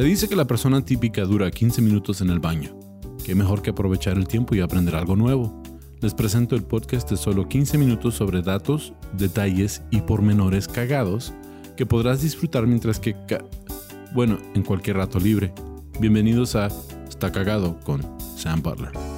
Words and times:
Se 0.00 0.06
dice 0.06 0.28
que 0.28 0.34
la 0.34 0.46
persona 0.46 0.82
típica 0.82 1.26
dura 1.26 1.50
15 1.50 1.82
minutos 1.82 2.22
en 2.22 2.30
el 2.30 2.38
baño. 2.38 2.74
Qué 3.22 3.34
mejor 3.34 3.60
que 3.60 3.68
aprovechar 3.68 4.16
el 4.16 4.26
tiempo 4.26 4.54
y 4.54 4.60
aprender 4.60 4.96
algo 4.96 5.14
nuevo. 5.14 5.62
Les 6.00 6.14
presento 6.14 6.56
el 6.56 6.62
podcast 6.62 7.10
de 7.10 7.18
solo 7.18 7.46
15 7.46 7.76
minutos 7.76 8.14
sobre 8.14 8.40
datos, 8.40 8.94
detalles 9.12 9.82
y 9.90 10.00
pormenores 10.00 10.68
cagados 10.68 11.34
que 11.76 11.84
podrás 11.84 12.22
disfrutar 12.22 12.66
mientras 12.66 12.98
que... 12.98 13.14
bueno, 14.14 14.38
en 14.54 14.62
cualquier 14.62 14.96
rato 14.96 15.20
libre. 15.20 15.52
Bienvenidos 16.00 16.56
a 16.56 16.68
Está 17.06 17.30
Cagado 17.30 17.78
con 17.80 18.00
Sam 18.38 18.62
Butler. 18.62 19.09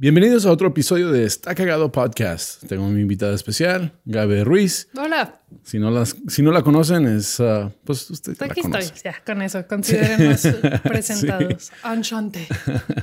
Bienvenidos 0.00 0.46
a 0.46 0.52
otro 0.52 0.68
episodio 0.68 1.10
de 1.10 1.24
Está 1.24 1.56
Cagado 1.56 1.90
Podcast. 1.90 2.64
Tengo 2.68 2.88
mi 2.88 3.00
invitada 3.00 3.34
especial, 3.34 3.94
Gabe 4.04 4.44
Ruiz. 4.44 4.88
Hola. 4.96 5.40
Si 5.64 5.80
no, 5.80 5.90
las, 5.90 6.14
si 6.28 6.40
no 6.42 6.52
la 6.52 6.62
conocen, 6.62 7.04
es 7.08 7.40
uh, 7.40 7.72
pues 7.82 8.08
usted. 8.08 8.40
Aquí 8.40 8.60
estoy, 8.60 8.84
ya, 9.02 9.16
con 9.26 9.42
eso. 9.42 9.66
Considérennos 9.66 10.46
presentados. 10.84 11.72
Anchante. 11.82 12.46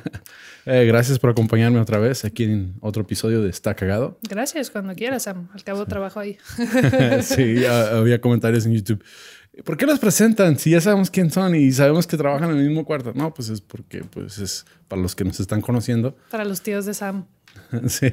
eh, 0.66 0.86
gracias 0.86 1.20
por 1.20 1.32
acompañarme 1.32 1.82
otra 1.82 2.00
vez 2.00 2.24
aquí 2.24 2.46
en 2.46 2.76
otro 2.80 3.02
episodio 3.02 3.42
de 3.42 3.50
Está 3.50 3.76
Cagado. 3.76 4.18
Gracias, 4.30 4.72
cuando 4.72 4.96
quieras, 4.96 5.24
Sam. 5.24 5.50
Al 5.54 5.66
cabo 5.66 5.86
trabajo 5.88 6.22
ahí. 6.22 6.38
sí, 7.24 7.66
había 7.66 8.22
comentarios 8.22 8.66
en 8.68 8.74
YouTube. 8.74 9.04
¿Por 9.64 9.78
qué 9.78 9.86
los 9.86 10.00
presentan 10.00 10.60
si 10.60 10.72
ya 10.72 10.82
sabemos 10.82 11.10
quién 11.10 11.32
son 11.32 11.56
y 11.56 11.72
sabemos 11.72 12.08
que 12.08 12.18
trabajan 12.18 12.52
en 12.52 12.58
el 12.58 12.68
mismo 12.68 12.86
cuarto? 12.86 13.14
No, 13.14 13.34
pues 13.34 13.50
es 13.50 13.62
porque 13.62 14.04
pues 14.04 14.38
es 14.40 14.66
para 14.88 15.02
los 15.02 15.16
que 15.16 15.24
nos 15.24 15.40
están 15.40 15.62
conociendo. 15.62 16.18
Para 16.30 16.44
los 16.44 16.62
tíos 16.62 16.86
de 16.86 16.94
Sam. 16.94 17.26
sí. 17.88 18.12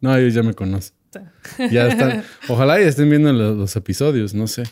No, 0.00 0.16
ellos 0.16 0.34
ya 0.34 0.42
me 0.42 0.54
conocen. 0.54 0.94
ya 1.70 1.86
están. 1.86 2.24
Ojalá 2.48 2.80
ya 2.80 2.88
estén 2.88 3.08
viendo 3.08 3.32
los, 3.32 3.76
episodios, 3.76 4.34
no 4.34 4.46
sé. 4.46 4.64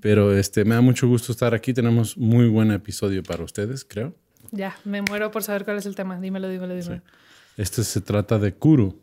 Pero 0.00 0.36
este 0.36 0.64
me 0.64 0.74
da 0.74 0.80
mucho 0.80 1.06
gusto 1.06 1.30
estar 1.30 1.54
aquí. 1.54 1.72
Tenemos 1.72 2.16
muy 2.16 2.48
buen 2.48 2.72
episodio 2.72 3.22
para 3.22 3.44
ustedes, 3.44 3.84
creo. 3.84 4.16
Ya, 4.50 4.76
me 4.84 5.00
muero 5.02 5.30
por 5.30 5.44
saber 5.44 5.64
cuál 5.64 5.78
es 5.78 5.86
el 5.86 5.94
tema. 5.94 6.18
Dímelo, 6.20 6.48
dímelo, 6.48 6.74
dímelo. 6.74 7.02
Este 7.56 7.84
se 7.84 8.00
trata 8.00 8.38
de 8.38 8.52
Kuru. 8.52 9.00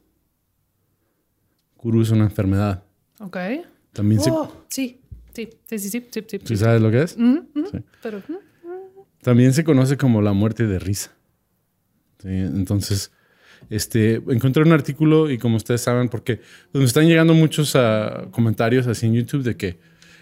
Kuru 1.78 2.02
es 2.02 2.09
una 2.09 2.25
enfermedad. 2.25 2.84
Ok. 3.19 3.38
También 3.94 4.22
oh, 4.30 4.66
Sí, 4.67 4.98
Sí, 5.66 5.80
sí, 5.80 5.90
sí, 5.90 6.08
sí, 6.12 6.26
sí. 6.28 6.40
¿Sí 6.44 6.58
sabes 6.58 6.82
lo 6.82 6.92
que 6.92 7.04
es? 7.04 7.12
sí. 7.12 7.80
Pero, 8.02 8.22
También 9.22 9.54
se 9.54 9.64
conoce 9.64 9.98
como 9.98 10.22
la 10.22 10.34
muerte 10.34 10.68
de 10.68 10.80
risa. 10.80 11.12
Entonces, 12.23 13.12
este, 13.70 14.16
encontré 14.16 14.64
un 14.64 14.72
artículo 14.72 15.30
y 15.30 15.38
como 15.38 15.58
ustedes 15.58 15.81
saben, 15.81 16.09
porque 16.09 16.42
nos 16.73 16.86
están 16.86 17.08
llegando 17.08 17.34
muchos 17.34 17.76
uh, 17.76 18.30
comentarios 18.31 18.88
así 18.88 19.06
en 19.06 19.14
YouTube 19.14 19.44
de 19.44 19.56
que 19.56 19.80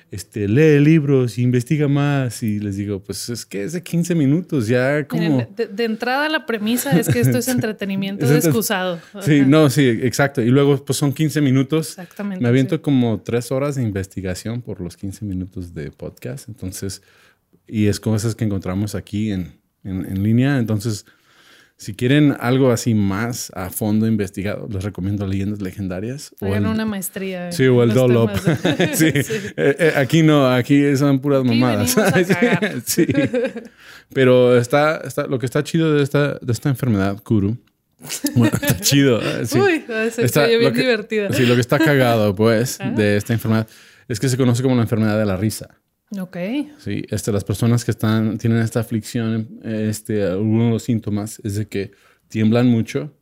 este, 0.10 0.48
lee 0.48 0.80
libros, 0.80 1.38
investiga 1.38 1.88
más 1.88 2.42
y 2.42 2.60
les 2.60 2.78
digo, 2.78 3.02
pues 3.02 3.30
es 3.30 3.46
que 3.46 3.64
es 3.64 3.74
de 3.74 3.84
15 3.84 4.16
minutos, 4.16 4.68
ya 4.68 5.06
como... 5.06 5.46
de, 5.56 5.84
entrada 5.84 6.30
la 6.30 6.46
premisa 6.46 6.98
es 6.98 7.10
que 7.10 7.20
esto 7.20 7.38
es 7.38 7.48
entretenimiento 7.50 8.26
excusado. 8.34 9.00
Sí, 9.22 9.42
no, 9.46 9.70
sí, 9.70 9.86
exacto. 9.86 10.42
Y 10.42 10.48
luego 10.50 10.84
pues 10.84 10.98
son 10.98 11.14
15 11.14 11.42
minutos. 11.42 11.90
Exactamente. 11.90 12.42
Me 12.42 12.48
aviento 12.48 12.82
como 12.82 13.20
tres 13.20 13.52
horas 13.52 13.76
de 13.76 13.84
investigación 13.84 14.62
por 14.62 14.80
los 14.80 14.96
15 14.96 15.26
minutos 15.26 15.74
de 15.74 15.92
podcast. 15.92 16.48
Entonces, 16.48 17.02
y 17.68 17.88
es 17.88 18.00
cosas 18.00 18.34
que 18.34 18.46
encontramos 18.46 18.96
aquí 18.96 19.32
en, 19.32 19.60
en, 19.84 20.06
en 20.06 20.24
línea. 20.24 20.58
Entonces, 20.58 21.06
si 21.78 21.94
quieren 21.94 22.36
algo 22.40 22.72
así 22.72 22.96
más 22.96 23.52
a 23.54 23.70
fondo 23.70 24.08
investigado, 24.08 24.68
les 24.72 24.84
recomiendo 24.84 25.28
Leyendas 25.28 25.62
Legendarias. 25.62 26.34
Hagan 26.42 26.66
una 26.66 26.86
maestría. 26.86 27.52
Sí, 27.52 27.68
o 27.68 27.84
el 27.84 27.94
Dolop. 27.94 28.32
sí. 28.94 29.12
Eh, 29.14 29.54
eh, 29.56 29.94
aquí 29.96 30.24
no, 30.24 30.50
aquí 30.50 30.98
son 30.98 31.20
puras 31.20 31.44
mamadas. 31.44 31.96
sí. 32.86 33.06
Pero 34.12 34.58
está, 34.58 35.02
está, 35.06 35.28
lo 35.28 35.38
que 35.38 35.46
está 35.46 35.64
chido 35.64 35.94
de 35.94 36.04
esta, 36.04 36.40
de 36.40 36.52
esta 36.52 36.70
enfermedad, 36.70 37.22
Kuru, 37.22 37.58
bueno, 38.36 38.58
está 38.60 38.80
chido. 38.80 39.22
Eh, 39.22 39.46
Uy, 39.56 39.86
está 40.18 40.48
bien 40.48 40.74
divertida. 40.74 41.32
Sí, 41.32 41.46
lo 41.46 41.54
que 41.54 41.62
está 41.62 41.78
cagado, 41.78 42.34
pues, 42.34 42.80
ah. 42.82 42.90
de 42.90 43.18
esta 43.18 43.34
enfermedad 43.34 43.68
es 44.08 44.20
que 44.20 44.30
se 44.30 44.38
conoce 44.38 44.64
como 44.64 44.76
la 44.76 44.82
enfermedad 44.82 45.20
de 45.20 45.26
la 45.26 45.38
risa. 45.38 45.78
Ok. 46.12 46.38
Sí, 46.80 47.04
este, 47.10 47.32
las 47.32 47.44
personas 47.44 47.84
que 47.84 47.92
están, 47.92 48.38
tienen 48.38 48.60
esta 48.60 48.80
aflicción, 48.80 49.60
este, 49.64 50.24
algunos 50.24 50.66
de 50.66 50.72
los 50.72 50.84
síntomas 50.84 51.42
es 51.44 51.56
de 51.56 51.68
que 51.68 51.92
tiemblan 52.30 52.68
mucho 52.68 53.14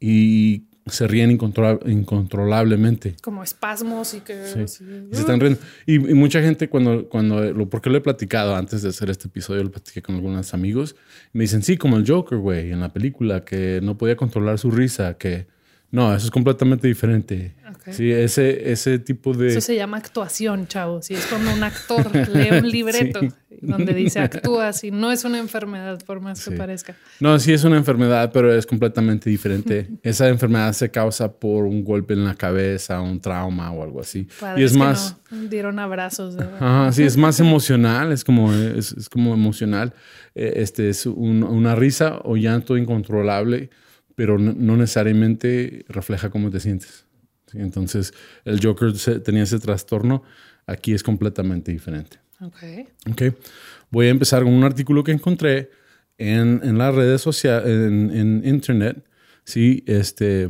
y 0.00 0.68
se 0.86 1.06
ríen 1.06 1.30
incontrolablemente. 1.30 3.14
Como 3.22 3.42
espasmos 3.42 4.14
y 4.14 4.20
que... 4.20 4.46
Sí. 4.46 4.84
se 5.12 5.20
están 5.20 5.38
riendo. 5.38 5.60
Y, 5.86 5.98
mucha 5.98 6.42
gente 6.42 6.68
cuando, 6.68 7.08
cuando, 7.08 7.40
lo, 7.52 7.68
porque 7.68 7.88
lo 7.88 7.98
he 7.98 8.00
platicado 8.00 8.56
antes 8.56 8.82
de 8.82 8.88
hacer 8.88 9.10
este 9.10 9.28
episodio, 9.28 9.62
lo 9.62 9.70
platiqué 9.70 10.02
con 10.02 10.16
algunos 10.16 10.54
amigos, 10.54 10.96
me 11.32 11.44
dicen, 11.44 11.62
sí, 11.62 11.76
como 11.76 11.98
el 11.98 12.08
Joker, 12.08 12.38
güey, 12.38 12.72
en 12.72 12.80
la 12.80 12.92
película, 12.92 13.44
que 13.44 13.80
no 13.82 13.96
podía 13.96 14.16
controlar 14.16 14.58
su 14.58 14.70
risa, 14.70 15.14
que 15.18 15.46
no, 15.92 16.14
eso 16.14 16.24
es 16.24 16.30
completamente 16.30 16.88
diferente. 16.88 17.54
Sí, 17.90 18.10
ese, 18.10 18.72
ese 18.72 18.98
tipo 18.98 19.34
de... 19.34 19.48
Eso 19.48 19.60
se 19.60 19.76
llama 19.76 19.98
actuación, 19.98 20.66
chavo. 20.66 21.02
Si 21.02 21.12
es 21.12 21.26
cuando 21.26 21.52
un 21.52 21.62
actor 21.62 22.10
lee 22.30 22.48
un 22.50 22.70
libreto 22.70 23.20
donde 23.60 23.92
dice 23.92 24.20
actúa, 24.20 24.72
si 24.72 24.90
no 24.90 25.12
es 25.12 25.24
una 25.24 25.38
enfermedad, 25.38 26.02
por 26.06 26.20
más 26.20 26.42
que 26.42 26.56
parezca. 26.56 26.96
No, 27.20 27.38
sí 27.38 27.52
es 27.52 27.62
una 27.64 27.76
enfermedad, 27.76 28.30
pero 28.32 28.54
es 28.54 28.64
completamente 28.64 29.28
diferente. 29.28 29.86
Esa 30.02 30.28
enfermedad 30.28 30.72
se 30.72 30.90
causa 30.90 31.30
por 31.30 31.64
un 31.64 31.84
golpe 31.84 32.14
en 32.14 32.24
la 32.24 32.36
cabeza, 32.36 33.02
un 33.02 33.20
trauma 33.20 33.70
o 33.70 33.82
algo 33.82 34.00
así. 34.00 34.26
y 34.56 34.62
es 34.62 34.74
más... 34.74 35.18
dieron 35.50 35.78
abrazos. 35.78 36.38
Ajá, 36.38 36.90
sí, 36.92 37.02
es 37.02 37.18
más 37.18 37.38
emocional, 37.40 38.12
es 38.12 38.24
como, 38.24 38.50
es, 38.54 39.10
como 39.10 39.34
emocional. 39.34 39.92
Eh, 40.34 40.54
este 40.56 40.88
es 40.88 41.04
una 41.04 41.74
risa 41.74 42.18
o 42.24 42.36
llanto 42.36 42.78
incontrolable 42.78 43.68
pero 44.14 44.38
no, 44.38 44.76
necesariamente 44.76 45.84
refleja 45.88 46.30
cómo 46.30 46.50
te 46.50 46.60
sientes. 46.60 47.06
Entonces, 47.52 48.14
el 48.44 48.64
Joker 48.64 48.92
tenía 49.22 49.42
ese 49.42 49.58
trastorno, 49.58 50.22
aquí 50.66 50.94
es 50.94 51.02
completamente 51.02 51.72
diferente. 51.72 52.18
Ok. 52.40 52.56
okay. 53.10 53.32
Voy 53.90 54.06
a 54.06 54.10
empezar 54.10 54.42
con 54.42 54.52
un 54.52 54.64
artículo 54.64 55.04
que 55.04 55.12
encontré 55.12 55.70
en, 56.18 56.60
en 56.62 56.78
las 56.78 56.94
redes 56.94 57.20
sociales, 57.20 57.66
en, 57.66 58.10
en, 58.10 58.42
Internet, 58.44 59.04
¿sí? 59.44 59.84
Este, 59.86 60.48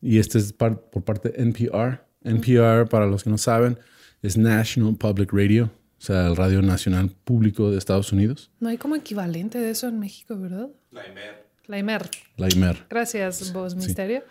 y 0.00 0.18
este 0.18 0.38
es 0.38 0.52
por 0.52 1.04
parte 1.04 1.30
de 1.30 1.42
NPR. 1.42 2.00
NPR, 2.24 2.88
para 2.88 3.06
los 3.06 3.24
que 3.24 3.30
no 3.30 3.38
saben, 3.38 3.78
es 4.22 4.36
National 4.36 4.96
Public 4.96 5.32
Radio, 5.32 5.70
o 5.98 6.00
sea, 6.00 6.28
el 6.28 6.36
Radio 6.36 6.62
Nacional 6.62 7.10
Público 7.24 7.70
de 7.70 7.78
Estados 7.78 8.12
Unidos. 8.12 8.50
No 8.60 8.68
hay 8.68 8.78
como 8.78 8.94
equivalente 8.94 9.58
de 9.58 9.70
eso 9.70 9.88
en 9.88 9.98
México, 9.98 10.38
¿verdad? 10.38 10.68
La 10.92 11.06
IMER. 11.08 11.41
Laimer. 11.72 12.06
Laimer. 12.36 12.84
Gracias, 12.90 13.50
vos, 13.50 13.74
Misterio. 13.74 14.22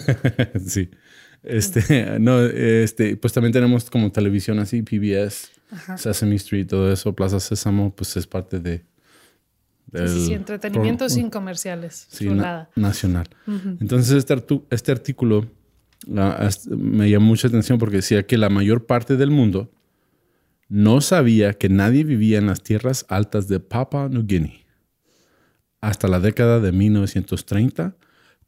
sí. 0.64 0.88
Este, 1.42 2.18
no, 2.20 2.40
este, 2.40 3.16
pues 3.16 3.32
también 3.32 3.52
tenemos 3.52 3.90
como 3.90 4.12
televisión 4.12 4.60
así, 4.60 4.82
PBS, 4.82 5.50
Sesame 5.96 6.36
Street, 6.36 6.68
todo 6.68 6.92
eso, 6.92 7.12
Plaza 7.16 7.40
Sésamo, 7.40 7.92
pues 7.94 8.16
es 8.16 8.28
parte 8.28 8.60
de. 8.60 8.84
sí, 9.92 10.26
sí, 10.26 10.34
entretenimiento 10.34 11.08
sin 11.08 11.30
comerciales. 11.30 12.06
Sí, 12.10 12.28
nacional. 12.76 13.28
Entonces, 13.80 14.16
este, 14.16 14.36
este 14.70 14.92
artículo 14.92 15.50
me 16.06 17.10
llamó 17.10 17.26
mucha 17.26 17.48
atención 17.48 17.80
porque 17.80 17.96
decía 17.96 18.24
que 18.24 18.38
la 18.38 18.50
mayor 18.50 18.86
parte 18.86 19.16
del 19.16 19.32
mundo 19.32 19.72
no 20.68 21.00
sabía 21.00 21.54
que 21.54 21.68
nadie 21.68 22.04
vivía 22.04 22.38
en 22.38 22.46
las 22.46 22.62
tierras 22.62 23.04
altas 23.08 23.48
de 23.48 23.58
Papua 23.58 24.08
New 24.08 24.24
Guinea 24.26 24.67
hasta 25.80 26.08
la 26.08 26.20
década 26.20 26.60
de 26.60 26.72
1930, 26.72 27.94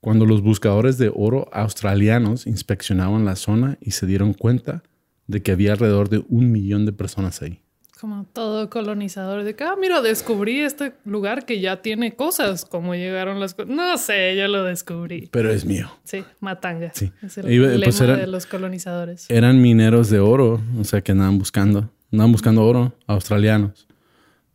cuando 0.00 0.26
los 0.26 0.42
buscadores 0.42 0.98
de 0.98 1.10
oro 1.14 1.48
australianos 1.52 2.46
inspeccionaban 2.46 3.24
la 3.24 3.36
zona 3.36 3.78
y 3.80 3.92
se 3.92 4.06
dieron 4.06 4.32
cuenta 4.32 4.82
de 5.26 5.42
que 5.42 5.52
había 5.52 5.72
alrededor 5.72 6.08
de 6.08 6.24
un 6.28 6.50
millón 6.50 6.86
de 6.86 6.92
personas 6.92 7.42
ahí. 7.42 7.60
Como 8.00 8.24
todo 8.24 8.70
colonizador 8.70 9.44
de 9.44 9.54
que, 9.54 9.62
ah, 9.62 9.74
mira, 9.78 10.00
descubrí 10.00 10.60
este 10.60 10.94
lugar 11.04 11.44
que 11.44 11.60
ya 11.60 11.82
tiene 11.82 12.16
cosas, 12.16 12.64
como 12.64 12.94
llegaron 12.94 13.38
las 13.40 13.52
cosas. 13.52 13.70
No 13.70 13.98
sé, 13.98 14.36
yo 14.36 14.48
lo 14.48 14.64
descubrí. 14.64 15.28
Pero 15.30 15.50
es 15.50 15.66
mío. 15.66 15.90
Sí, 16.04 16.24
matanga. 16.40 16.92
Sí. 16.94 17.12
Es 17.22 17.36
el 17.36 17.46
lema 17.46 17.84
pues 17.84 17.98
de 17.98 18.26
los 18.26 18.46
colonizadores. 18.46 19.26
Eran 19.28 19.60
mineros 19.60 20.08
de 20.08 20.18
oro, 20.18 20.62
o 20.78 20.84
sea, 20.84 21.02
que 21.02 21.12
andaban 21.12 21.36
buscando, 21.36 21.90
andaban 22.10 22.32
buscando 22.32 22.64
oro, 22.64 22.94
australianos. 23.06 23.86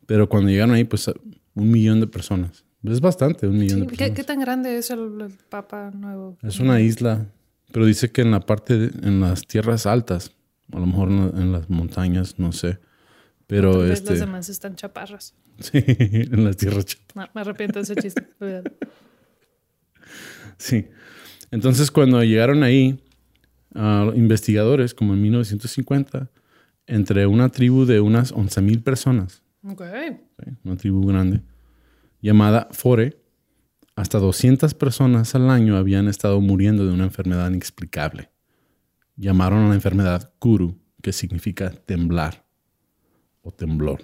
Pero 0.08 0.28
cuando 0.28 0.50
llegaron 0.50 0.74
ahí, 0.74 0.84
pues 0.84 1.08
un 1.54 1.72
millón 1.72 2.00
de 2.00 2.08
personas. 2.08 2.65
Es 2.88 3.02
bastante, 3.02 3.48
un 3.48 3.58
millón 3.58 3.82
de 3.82 3.86
personas. 3.88 4.12
¿Qué, 4.12 4.24
tan 4.24 4.40
grande 4.40 4.78
es 4.78 4.92
el, 4.92 5.30
Papa 5.50 5.92
Nuevo? 5.92 6.38
Es 6.44 6.60
una 6.60 6.82
isla, 6.82 7.26
pero 7.72 7.86
dice 7.86 8.12
que 8.12 8.22
en 8.22 8.32
la 8.32 8.42
parte, 8.42 8.92
en 9.02 9.22
las 9.22 9.48
tierras 9.48 9.86
altas, 9.86 10.32
a 10.72 10.80
lo 10.80 10.86
mejor 10.86 11.10
en, 11.10 11.52
las 11.52 11.70
montañas, 11.70 12.40
no 12.40 12.52
sé. 12.52 12.80
Pero 13.48 13.86
este... 13.86 14.12
Los 14.12 14.20
demás 14.20 14.50
están 14.50 14.76
chaparras. 14.76 15.34
Sí, 15.58 15.72
en 15.78 16.44
las 16.44 16.58
tierras 16.58 16.86
chaparras. 16.86 17.16
No, 17.16 17.32
me 17.34 17.42
arrepiento 17.42 17.80
de 17.80 17.84
ese 17.84 17.96
chiste. 17.96 18.28
sí. 20.58 20.88
Entonces, 21.52 21.92
cuando 21.92 22.22
llegaron 22.24 22.64
ahí, 22.64 23.00
investigadores, 24.16 24.94
como 24.94 25.14
en 25.14 25.22
1950, 25.22 26.30
entre 26.88 27.26
una 27.28 27.50
tribu 27.50 27.86
de 27.86 28.00
unas 28.00 28.34
11.000 28.34 28.84
personas, 28.84 29.44
Ok. 29.64 29.82
¿sí? 30.44 30.52
una 30.64 30.76
tribu 30.76 31.06
grande, 31.08 31.42
llamada 32.26 32.68
Fore, 32.72 33.18
hasta 33.96 34.18
200 34.20 34.74
personas 34.74 35.36
al 35.36 35.50
año 35.50 35.78
habían 35.78 36.08
estado 36.08 36.42
muriendo 36.42 36.86
de 36.86 36.92
una 36.92 37.04
enfermedad 37.06 37.50
inexplicable. 37.50 38.30
Llamaron 39.16 39.60
a 39.66 39.70
la 39.70 39.76
enfermedad 39.76 40.34
Kuru, 40.40 40.76
que 41.02 41.14
significa 41.14 41.70
temblar 41.70 42.46
o 43.42 43.52
temblor. 43.52 44.02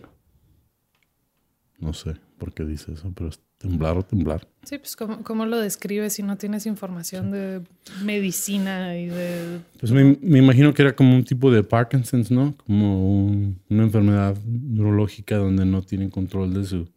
No 1.79 1.93
sé 1.93 2.15
por 2.37 2.53
qué 2.53 2.63
dice 2.63 2.93
eso, 2.93 3.11
pero 3.15 3.29
es 3.29 3.39
temblar 3.57 3.97
o 3.97 4.03
temblar. 4.03 4.47
Sí, 4.63 4.77
pues 4.77 4.95
¿cómo, 4.95 5.23
cómo 5.23 5.45
lo 5.45 5.57
describes 5.59 6.13
si 6.13 6.23
no 6.23 6.37
tienes 6.37 6.65
información 6.67 7.31
de 7.31 7.61
medicina 8.03 8.95
y 8.97 9.07
de... 9.07 9.59
Pues 9.79 9.91
me, 9.91 10.17
me 10.21 10.39
imagino 10.39 10.73
que 10.73 10.83
era 10.83 10.95
como 10.95 11.15
un 11.15 11.23
tipo 11.23 11.51
de 11.51 11.63
Parkinson's, 11.63 12.29
¿no? 12.31 12.55
Como 12.65 13.25
un- 13.25 13.59
una 13.69 13.83
enfermedad 13.83 14.37
neurológica 14.45 15.37
donde 15.37 15.65
no 15.65 15.81
tienen 15.81 16.09
control 16.11 16.53
de, 16.53 16.65
su, 16.65 16.87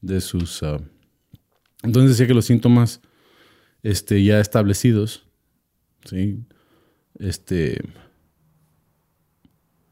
de 0.00 0.20
sus... 0.20 0.62
ah, 0.62 0.78
Entonces 1.82 2.12
decía 2.12 2.26
que 2.26 2.34
los 2.34 2.44
síntomas 2.46 3.00
este, 3.82 4.22
ya 4.24 4.40
establecidos, 4.40 5.26
¿sí? 6.04 6.44
Este, 7.18 7.80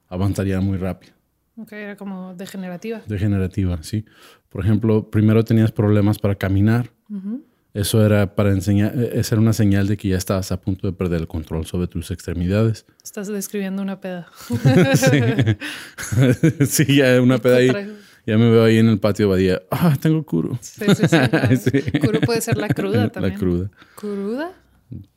avanzarían 0.09 0.65
muy 0.65 0.79
rápido. 0.79 1.13
Ok, 1.57 1.73
era 1.73 1.97
como 1.97 2.35
degenerativa. 2.35 3.03
Degenerativa, 3.07 3.83
sí. 3.83 4.05
Por 4.49 4.65
ejemplo, 4.65 5.11
primero 5.11 5.45
tenías 5.45 5.73
problemas 5.73 6.19
para 6.19 6.37
caminar. 6.37 6.93
Eso 7.75 8.05
era 8.05 8.35
para 8.35 8.51
enseñar, 8.51 8.93
eh, 8.97 9.11
esa 9.15 9.35
era 9.35 9.43
una 9.43 9.53
señal 9.53 9.87
de 9.87 9.97
que 9.97 10.09
ya 10.09 10.17
estabas 10.17 10.51
a 10.53 10.61
punto 10.61 10.87
de 10.87 10.93
perder 10.93 11.21
el 11.21 11.29
control 11.29 11.67
sobre 11.67 11.87
tus 11.87 12.11
extremidades. 12.11 12.87
Estás 13.05 13.29
describiendo 13.29 13.83
una 13.83 14.01
peda. 14.01 14.29
sí. 14.95 16.67
sí, 16.67 16.97
ya 16.97 17.21
una 17.21 17.39
peda 17.43 17.57
ahí. 17.57 17.97
Ya 18.29 18.37
me 18.37 18.51
veo 18.51 18.63
ahí 18.65 18.77
en 18.77 18.89
el 18.89 18.99
patio 18.99 19.25
de 19.27 19.31
Badía. 19.33 19.63
Ah, 19.71 19.97
tengo 19.99 20.23
curo. 20.23 20.59
Sí, 20.61 20.85
sí, 20.95 21.09
sí. 21.09 21.17
no. 21.33 21.57
Sí. 21.57 21.99
Curu 21.99 22.21
puede 22.21 22.43
ser 22.43 22.59
la 22.59 22.69
cruda 22.69 23.05
La 23.05 23.09
también. 23.09 23.39
cruda. 23.39 23.71
¿Cruda? 23.95 24.53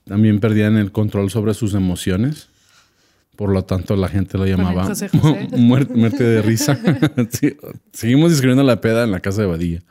También 0.05 0.39
perdían 0.39 0.77
el 0.77 0.93
control 0.93 1.29
sobre 1.29 1.53
sus 1.53 1.73
emociones. 1.73 2.47
Por 3.35 3.51
lo 3.51 3.63
tanto, 3.65 3.95
la 3.97 4.07
gente 4.07 4.37
lo 4.37 4.45
llamaba 4.45 4.85
José 4.85 5.09
José. 5.09 5.47
muerte, 5.57 5.93
muerte 5.93 6.23
de 6.23 6.41
risa. 6.41 6.79
Sí, 7.31 7.57
Seguimos 7.91 8.31
describiendo 8.31 8.63
la 8.63 8.79
peda 8.79 9.03
en 9.03 9.11
la 9.11 9.19
casa 9.19 9.41
de 9.41 9.47
Badía. 9.47 9.81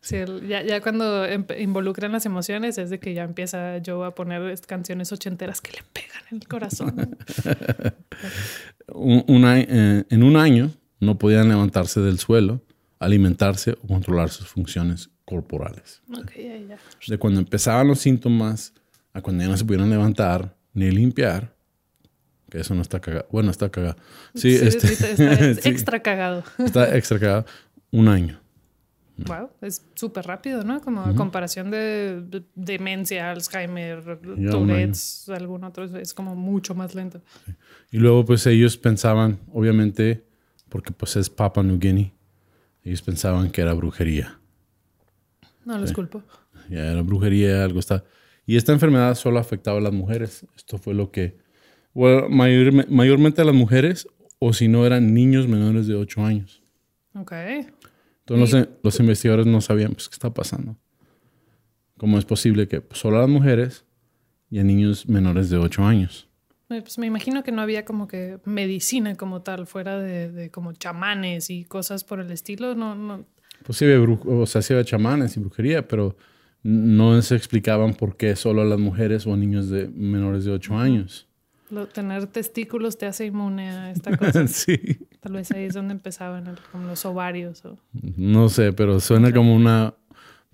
Sí, 0.00 0.16
ya, 0.48 0.62
ya 0.62 0.80
cuando 0.80 1.24
involucran 1.58 2.12
las 2.12 2.26
emociones 2.26 2.76
es 2.78 2.90
de 2.90 2.98
que 2.98 3.14
ya 3.14 3.22
empieza 3.24 3.80
Joe 3.86 4.06
a 4.06 4.10
poner 4.10 4.58
canciones 4.66 5.12
ochenteras 5.12 5.60
que 5.60 5.72
le 5.72 5.82
pegan 5.92 6.22
en 6.30 6.36
el 6.38 6.48
corazón. 6.48 7.16
Un- 8.88 9.24
un 9.28 9.44
a- 9.44 9.60
eh, 9.60 10.04
en 10.10 10.22
un 10.22 10.36
año 10.36 10.70
no 11.04 11.18
podían 11.18 11.48
levantarse 11.48 12.00
del 12.00 12.18
suelo, 12.18 12.60
alimentarse 12.98 13.72
o 13.82 13.86
controlar 13.86 14.30
sus 14.30 14.48
funciones 14.48 15.10
corporales. 15.24 16.02
ok, 16.12 16.30
ya, 16.36 16.56
ya. 16.58 16.78
De 17.06 17.18
cuando 17.18 17.40
empezaban 17.40 17.86
los 17.88 17.98
síntomas 18.00 18.72
a 19.12 19.20
cuando 19.22 19.44
ya 19.44 19.50
no 19.50 19.56
se 19.56 19.64
pudieran 19.64 19.90
levantar 19.90 20.56
ni 20.72 20.90
limpiar, 20.90 21.54
que 22.50 22.60
eso 22.60 22.74
no 22.74 22.82
está 22.82 23.00
cagado. 23.00 23.26
Bueno, 23.30 23.50
está 23.50 23.70
cagado. 23.70 23.96
Sí, 24.34 24.54
este- 24.54 24.92
está 24.92 25.54
sí, 25.62 25.68
extra 25.68 26.00
cagado. 26.02 26.42
está 26.58 26.96
extra 26.96 27.18
cagado. 27.18 27.46
Un 27.90 28.08
año. 28.08 28.40
Wow, 29.16 29.50
es 29.60 29.86
súper 29.94 30.26
rápido, 30.26 30.64
¿no? 30.64 30.80
Como 30.80 31.02
a 31.02 31.14
comparación 31.14 31.70
de, 31.70 32.20
de- 32.20 32.42
demencia, 32.56 33.30
Alzheimer, 33.30 34.02
Ya, 34.36 34.50
Tourette's, 34.50 35.28
algún 35.28 35.62
otro, 35.62 35.84
es 35.84 36.12
como 36.12 36.34
mucho 36.34 36.74
más 36.74 36.96
lento. 36.96 37.22
Y 37.92 37.98
luego, 37.98 38.24
pues 38.24 38.44
ellos 38.48 38.76
pensaban, 38.76 39.38
obviamente, 39.52 40.24
porque 40.74 40.90
pues 40.90 41.14
es 41.14 41.30
Papua 41.30 41.62
New 41.62 41.78
Guinea, 41.78 42.10
ellos 42.82 43.00
pensaban 43.00 43.48
que 43.52 43.60
era 43.60 43.74
brujería. 43.74 44.40
No 45.64 45.78
los 45.78 45.92
culpo. 45.92 46.20
Ya 46.68 46.90
era 46.90 47.00
brujería, 47.02 47.62
algo 47.62 47.78
está. 47.78 48.02
Y 48.44 48.56
esta 48.56 48.72
enfermedad 48.72 49.14
solo 49.14 49.38
afectaba 49.38 49.78
a 49.78 49.80
las 49.80 49.92
mujeres. 49.92 50.44
Esto 50.56 50.76
fue 50.78 50.94
lo 50.94 51.12
que. 51.12 51.38
Bueno, 51.92 52.28
mayorme- 52.28 52.88
mayormente 52.88 53.40
a 53.40 53.44
las 53.44 53.54
mujeres, 53.54 54.08
o 54.40 54.52
si 54.52 54.66
no 54.66 54.84
eran 54.84 55.14
niños 55.14 55.46
menores 55.46 55.86
de 55.86 55.94
8 55.94 56.24
años. 56.26 56.60
Ok. 57.14 57.30
Entonces 58.26 58.52
los, 58.52 58.68
los 58.82 58.98
investigadores 59.00 59.46
no 59.46 59.60
sabían 59.60 59.92
pues, 59.92 60.08
qué 60.08 60.14
está 60.14 60.34
pasando. 60.34 60.76
¿Cómo 61.98 62.18
es 62.18 62.24
posible 62.24 62.66
que 62.66 62.82
solo 62.90 63.18
a 63.18 63.20
las 63.20 63.30
mujeres 63.30 63.84
y 64.50 64.58
a 64.58 64.64
niños 64.64 65.08
menores 65.08 65.50
de 65.50 65.56
8 65.56 65.84
años? 65.84 66.28
Pues 66.68 66.98
me 66.98 67.06
imagino 67.06 67.42
que 67.42 67.52
no 67.52 67.60
había 67.62 67.84
como 67.84 68.08
que 68.08 68.38
medicina 68.44 69.14
como 69.16 69.42
tal, 69.42 69.66
fuera 69.66 69.98
de, 69.98 70.30
de 70.32 70.50
como 70.50 70.72
chamanes 70.72 71.50
y 71.50 71.64
cosas 71.64 72.04
por 72.04 72.20
el 72.20 72.30
estilo. 72.30 72.74
No, 72.74 72.94
no. 72.94 73.24
Pues 73.64 73.78
sí 73.78 73.84
o 73.86 74.46
sea, 74.46 74.62
sí 74.62 74.72
había 74.72 74.84
chamanes 74.84 75.36
y 75.36 75.40
brujería, 75.40 75.86
pero 75.86 76.16
no 76.62 77.20
se 77.22 77.36
explicaban 77.36 77.94
por 77.94 78.16
qué 78.16 78.34
solo 78.36 78.62
a 78.62 78.64
las 78.64 78.78
mujeres 78.78 79.26
o 79.26 79.34
a 79.34 79.36
niños 79.36 79.68
de 79.68 79.88
menores 79.88 80.44
de 80.44 80.52
8 80.52 80.76
años. 80.78 81.28
Lo- 81.70 81.86
tener 81.86 82.26
testículos 82.26 82.96
te 82.98 83.06
hace 83.06 83.26
inmune 83.26 83.70
a 83.70 83.90
esta 83.90 84.16
cosa. 84.16 84.46
sí. 84.48 84.78
Tal 85.20 85.32
vez 85.32 85.50
ahí 85.52 85.64
es 85.64 85.74
donde 85.74 85.92
empezaban, 85.92 86.46
el- 86.46 86.58
como 86.72 86.86
los 86.86 87.04
ovarios. 87.04 87.64
O... 87.64 87.78
No 88.16 88.48
sé, 88.48 88.72
pero 88.72 89.00
suena 89.00 89.32
como 89.32 89.54
una 89.54 89.94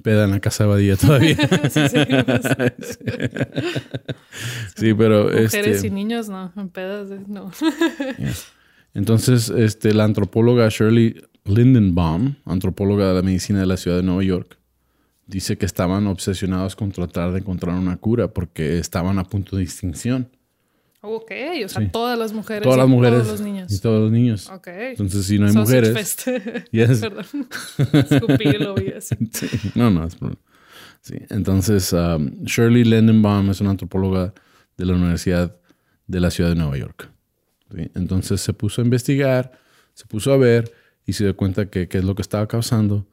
peda 0.00 0.24
en 0.24 0.32
la 0.32 0.40
casa 0.40 0.64
de 0.64 0.70
Badía 0.70 0.96
todavía. 0.96 1.36
Sí, 1.70 1.80
sí, 1.88 1.96
sí, 4.76 4.94
pero 4.94 5.24
Mujeres 5.24 5.76
este, 5.76 5.86
y 5.86 5.90
niños, 5.90 6.28
no, 6.28 6.52
en 6.56 6.68
pedas, 6.68 7.10
de- 7.10 7.20
no. 7.26 7.50
entonces 8.94 9.50
este, 9.50 9.94
la 9.94 10.04
antropóloga 10.04 10.68
Shirley 10.68 11.22
Lindenbaum, 11.44 12.36
antropóloga 12.44 13.08
de 13.08 13.14
la 13.14 13.22
medicina 13.22 13.60
de 13.60 13.66
la 13.66 13.76
ciudad 13.76 13.96
de 13.96 14.02
Nueva 14.02 14.22
York, 14.24 14.58
dice 15.26 15.56
que 15.56 15.66
estaban 15.66 16.06
obsesionados 16.06 16.76
con 16.76 16.92
tratar 16.92 17.32
de 17.32 17.40
encontrar 17.40 17.76
una 17.76 17.96
cura 17.96 18.28
porque 18.28 18.78
estaban 18.78 19.18
a 19.18 19.24
punto 19.24 19.56
de 19.56 19.62
extinción. 19.62 20.28
Ok, 21.02 21.30
o 21.64 21.68
sea, 21.68 21.82
Sí. 21.82 21.88
todas 21.90 22.18
las 22.18 22.32
mujeres. 22.32 22.62
Todas 22.62 22.76
y 22.76 22.80
las 22.80 22.88
mujeres 22.88 23.18
Todos 23.22 23.32
los 23.32 23.40
niños. 23.40 23.72
y 23.72 23.78
todos 23.80 24.00
los 24.02 24.12
niños. 24.12 24.50
Ok. 24.50 24.66
Entonces, 24.68 25.24
si 25.24 25.38
no 25.38 25.46
hay 25.46 25.52
Sausage 25.52 25.80
mujeres, 25.80 26.16
Fest. 26.16 26.28
Yes. 26.72 26.98
Perdón. 27.00 27.24
Escupí 28.10 28.52
lo 28.58 28.74
vi 28.76 28.92
así. 28.92 29.16
Sí, 29.32 29.48
no, 29.74 29.90
no 29.90 30.04
es 30.06 30.14
problema. 30.16 30.40
Sí, 31.02 31.14
entonces 31.30 31.94
um, 31.94 32.44
Shirley 32.44 32.84
Lindenbaum 32.84 33.48
es 33.50 33.62
una 33.62 33.70
antropóloga 33.70 34.34
de 34.76 34.84
la 34.84 34.92
Universidad 34.94 35.56
de 36.06 36.20
la 36.20 36.30
Ciudad 36.30 36.50
de 36.50 36.56
Nueva 36.56 36.76
York. 36.76 37.08
¿sí? 37.74 37.90
Entonces 37.94 38.42
se 38.42 38.52
puso 38.52 38.82
a 38.82 38.84
investigar, 38.84 39.52
se 39.94 40.04
puso 40.04 40.30
a 40.32 40.36
ver 40.36 40.70
y 41.06 41.14
se 41.14 41.24
dio 41.24 41.34
cuenta 41.36 41.70
que 41.70 41.88
qué 41.88 41.96
es 41.98 42.04
lo 42.04 42.14
que 42.14 42.20
estaba 42.20 42.46
causando 42.48 43.06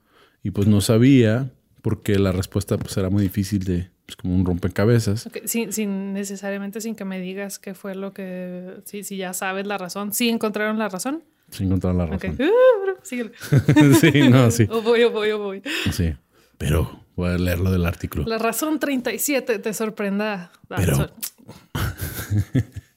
y 0.43 0.51
pues 0.51 0.67
no 0.67 0.81
sabía 0.81 1.49
porque 1.81 2.19
la 2.19 2.33
respuesta 2.33 2.77
pues 2.77 2.97
era 2.97 3.09
muy 3.09 3.23
difícil 3.23 3.63
de, 3.63 3.89
pues 4.07 4.15
como 4.15 4.33
un 4.33 4.43
rompecabezas. 4.45 5.29
Sin, 5.45 5.71
sin 5.71 6.13
necesariamente 6.13 6.81
sin 6.81 6.95
que 6.95 7.05
me 7.05 7.19
digas 7.19 7.59
qué 7.59 7.75
fue 7.75 7.93
lo 7.93 8.13
que. 8.13 8.77
Si, 8.85 9.03
si 9.03 9.17
ya 9.17 9.33
sabes 9.33 9.67
la 9.67 9.77
razón. 9.77 10.13
¿Sí 10.13 10.29
encontraron 10.29 10.79
la 10.79 10.89
razón? 10.89 11.23
Sin 11.51 11.67
encontrar 11.67 11.93
la 11.93 12.07
razón. 12.07 12.35
Uh, 12.87 12.95
síguele. 13.03 13.31
sí, 14.01 14.29
no, 14.29 14.49
sí, 14.49 14.65
O 14.71 14.81
voy, 14.81 15.03
o 15.03 15.11
voy, 15.11 15.29
o 15.31 15.37
voy. 15.39 15.61
sí. 15.91 16.15
Pero 16.57 17.03
voy 17.15 17.29
a 17.29 17.37
leer 17.37 17.59
lo 17.59 17.69
del 17.71 17.85
artículo. 17.85 18.25
La 18.25 18.37
razón 18.39 18.79
37 18.79 19.59
te 19.59 19.73
sorprenda. 19.73 20.51
Ah, 20.69 20.75
Pero- 20.77 20.95
so- 20.95 21.11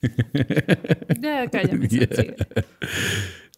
ya, 1.21 1.49
cállame. 1.51 1.89
Yeah. 1.89 2.09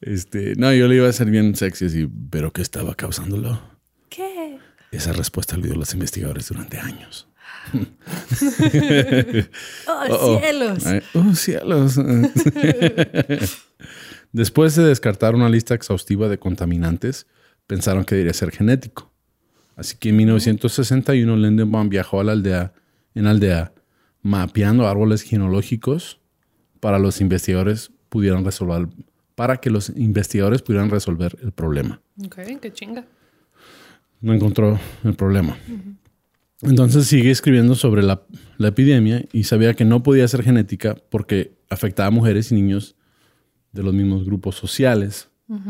Este, 0.00 0.54
no, 0.56 0.73
yo 0.73 0.88
le 0.88 0.97
iba 0.97 1.06
a 1.06 1.11
hacer 1.11 1.30
bien 1.30 1.54
sexy 1.54 1.85
así, 1.87 2.09
pero 2.30 2.52
¿qué 2.52 2.62
estaba 2.62 2.94
causándolo? 2.94 3.61
¿Qué? 4.09 4.59
Esa 4.90 5.12
respuesta 5.12 5.54
olvidó 5.56 5.76
los 5.76 5.94
investigadores 5.94 6.49
durante 6.49 6.78
años. 6.78 7.28
¡Oh, 9.88 10.38
cielos! 10.38 10.85
Oh, 11.14 11.35
cielos. 11.35 11.99
Después 14.33 14.75
de 14.76 14.85
descartar 14.85 15.35
una 15.35 15.49
lista 15.49 15.75
exhaustiva 15.75 16.28
de 16.28 16.38
contaminantes, 16.38 17.26
pensaron 17.66 18.04
que 18.04 18.14
debería 18.14 18.33
ser 18.33 18.50
genético. 18.50 19.12
Así 19.76 19.97
que 19.97 20.11
en 20.11 20.16
1961 20.16 21.37
Lindenbaum 21.37 21.88
viajó 21.88 22.21
a 22.21 22.25
la 22.25 22.33
aldea, 22.33 22.73
en 23.14 23.26
aldea, 23.26 23.73
mapeando 24.23 24.87
árboles 24.87 25.23
genealógicos 25.23 26.21
para 26.81 26.99
los 26.99 27.21
investigadores 27.21 27.90
pudieran 28.09 28.45
resolver, 28.45 28.88
para 29.35 29.57
que 29.59 29.71
los 29.71 29.90
investigadores 29.90 30.62
pudieran 30.62 30.90
resolver 30.90 31.37
el 31.42 31.52
problema 31.52 32.00
Ok, 32.25 32.37
qué 32.61 32.73
chinga. 32.73 33.04
no 34.21 34.35
encontró 34.35 34.78
el 35.04 35.14
problema. 35.14 35.57
Entonces 36.62 37.07
sigue 37.07 37.31
escribiendo 37.31 37.75
sobre 37.75 38.02
la, 38.02 38.23
la 38.59 38.69
epidemia 38.69 39.25
y 39.33 39.45
sabía 39.45 39.75
que 39.75 39.85
no 39.85 40.02
podía 40.02 40.26
ser 40.28 40.42
genética 40.45 40.97
porque 41.11 41.57
afectaba 41.69 42.07
a 42.09 42.11
mujeres 42.11 42.52
y 42.52 42.54
niños 42.54 42.95
de 43.73 43.83
los 43.83 43.92
mismos 43.95 44.25
grupos 44.25 44.54
sociales, 44.57 45.28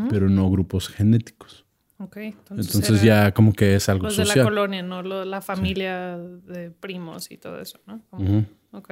pero 0.09 0.29
no 0.29 0.49
grupos 0.51 0.87
genéticos. 0.89 1.65
Ok, 1.97 2.17
entonces, 2.17 3.01
ya 3.01 3.33
como 3.33 3.53
que 3.53 3.75
es 3.75 3.87
algo 3.89 4.05
los 4.07 4.17
de 4.17 4.25
la 4.25 4.43
colonia, 4.43 4.83
no 4.83 5.01
Lo- 5.03 5.23
la 5.25 5.41
familia 5.41 6.17
de 6.17 6.69
primos 6.71 7.31
y 7.31 7.37
todo 7.37 7.59
eso, 7.61 7.79
¿no? 7.87 8.01
Como- 8.09 8.23
Ujú. 8.23 8.45
Ok. 8.73 8.91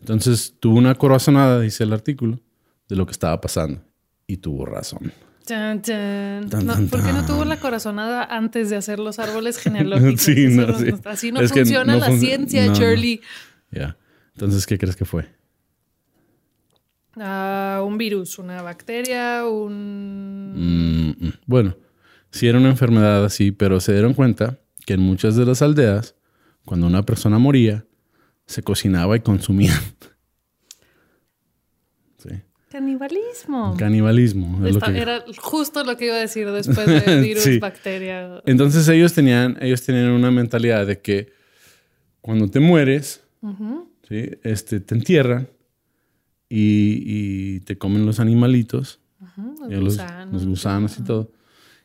Entonces 0.00 0.54
tuvo 0.60 0.78
una 0.78 0.94
corazonada, 0.94 1.60
dice 1.60 1.84
el 1.84 1.92
artículo, 1.92 2.40
de 2.88 2.96
lo 2.96 3.06
que 3.06 3.12
estaba 3.12 3.40
pasando. 3.40 3.80
y 4.26 4.38
tuvo 4.38 4.64
razón. 4.64 5.12
Tan, 5.46 5.82
No, 6.64 6.74
¿Por 6.88 7.04
qué 7.04 7.12
no 7.12 7.26
tuvo 7.26 7.44
la 7.44 7.58
corazonada 7.58 8.24
antes 8.24 8.70
de 8.70 8.76
hacer 8.76 8.98
los 8.98 9.18
árboles 9.18 9.58
genealógicos? 9.58 10.20
Sí, 10.22 10.44
Eso 10.46 10.66
no, 10.66 10.78
sí. 10.78 10.90
Así 11.04 11.32
no 11.32 11.40
Es 11.40 11.52
funciona 11.52 11.96
la 11.96 12.10
ciencia. 12.16 12.72
Shirley. 12.72 13.20
Ya. 13.70 13.96
Entonces, 14.34 14.66
¿qué 14.66 14.78
crees 14.78 14.96
que 14.96 15.04
fue? 15.04 15.28
Ah, 17.16 17.82
un 17.86 17.98
virus, 17.98 18.38
una 18.38 18.62
bacteria, 18.62 19.46
un... 19.46 20.54
Mm, 20.56 21.26
mm. 21.26 21.32
Bueno, 21.46 21.76
sí 22.30 22.48
era 22.48 22.58
una 22.58 22.70
enfermedad 22.70 23.24
así, 23.24 23.52
pero 23.52 23.78
se 23.80 23.92
dieron 23.92 24.14
cuenta 24.14 24.58
que 24.84 24.94
en 24.94 25.00
muchas 25.00 25.36
de 25.36 25.44
las 25.46 25.62
aldeas, 25.62 26.16
cuando 26.64 26.86
una 26.86 27.04
persona 27.04 27.38
moría, 27.38 27.84
se 28.46 28.62
cocinaba 28.62 29.16
y 29.16 29.20
consumían. 29.20 29.78
Canibalismo. 32.78 33.76
Canibalismo. 33.78 34.56
es 34.66 34.72
lo 34.74 34.78
Esta- 34.80 34.92
que- 34.92 34.98
Era 35.00 35.24
justo 35.38 35.84
lo 35.84 35.96
que 35.96 36.06
iba 36.06 36.16
a 36.16 36.18
decir 36.18 36.50
después 36.50 36.86
de 36.88 37.20
virus, 37.22 37.44
Sí. 37.44 37.58
bacteria. 37.60 38.42
Entonces 38.46 38.88
ellos 38.88 39.12
tenían, 39.12 39.56
ellos 39.60 39.80
tenían 39.82 40.10
una 40.10 40.32
mentalidad 40.32 40.84
de 40.84 40.98
que 41.00 41.32
cuando 42.20 42.48
te 42.48 42.58
mueres. 42.58 43.22
¿sí? 44.08 44.28
este, 44.42 44.80
te 44.80 44.94
entierran 44.96 45.48
y, 46.48 47.02
y 47.56 47.60
te 47.60 47.78
comen 47.78 48.04
los 48.06 48.18
animalitos, 48.18 48.98
los 49.68 49.84
gusanos. 49.84 50.32
los 50.34 50.46
gusanos 50.46 50.98
y 50.98 51.02
todo. 51.04 51.30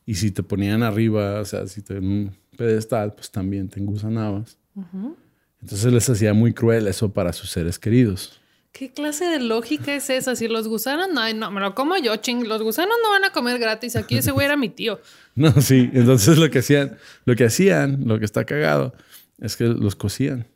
Y 0.08 0.16
si 0.16 0.32
te 0.32 0.42
ponían 0.42 0.82
arriba, 0.82 1.40
o 1.40 1.46
sea, 1.46 1.68
si 1.68 1.82
te 1.84 1.98
en 1.98 2.06
un 2.08 2.32
pedestal, 2.58 3.14
pues 3.14 3.30
también 3.30 3.70
te 3.70 3.80
engusanabas. 3.80 4.58
Entonces 5.62 5.94
les 5.94 6.10
hacía 6.10 6.34
muy 6.34 6.52
cruel 6.54 6.88
eso 6.88 7.12
para 7.14 7.32
sus 7.34 7.52
seres 7.52 7.78
queridos. 7.78 8.39
¿Qué 8.72 8.92
clase 8.92 9.26
de 9.26 9.40
lógica 9.40 9.96
es 9.96 10.10
esa? 10.10 10.36
Si 10.36 10.48
los 10.48 10.68
gusanos, 10.68 11.08
no, 11.12 11.34
no, 11.34 11.52
me 11.52 11.60
lo 11.60 11.74
como 11.76 11.98
yo, 11.98 12.16
ching. 12.18 12.48
Los 12.48 12.62
gusanos 12.62 12.96
no 13.04 13.10
van 13.10 13.26
a 13.26 13.32
comer 13.32 13.58
gratis. 13.60 13.96
Aquí 13.96 14.18
ese 14.18 14.32
güey 14.32 14.46
era 14.46 14.58
mi 14.58 14.70
tío. 14.70 15.00
No, 15.36 15.52
sí. 15.62 15.90
Entonces 15.94 16.38
lo 16.38 16.50
que 16.50 16.60
hacían, 16.60 16.98
lo 17.24 17.34
que 17.36 17.46
hacían, 17.46 18.06
lo 18.06 18.20
que 18.20 18.26
está 18.26 18.44
cagado, 18.46 18.94
es 19.40 19.56
que 19.56 19.64
los 19.66 19.96
cocían. 19.96 20.48